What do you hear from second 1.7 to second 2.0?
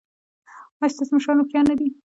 دي؟